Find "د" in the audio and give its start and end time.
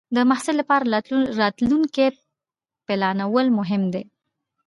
0.15-0.17